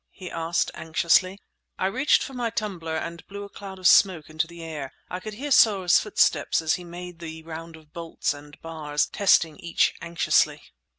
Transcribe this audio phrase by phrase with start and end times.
[0.09, 1.37] he asked anxiously.
[1.77, 4.91] I reached for my tumbler and blew a cloud of smoke into the air.
[5.11, 9.57] I could hear Soar's footsteps as he made the round of bolts and bars, testing
[9.59, 10.63] each anxiously.